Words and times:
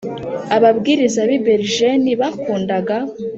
Ababwiriza 0.55 1.21
b 1.29 1.31
i 1.37 1.39
Bergen 1.45 2.03
bakundaga 2.21 2.97